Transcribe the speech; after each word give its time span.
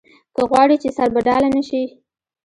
که 0.35 0.41
غواړې 0.49 0.75
چې 0.83 0.89
سربډاله 0.97 1.47
نه 1.55 1.61
شې. 1.67 1.83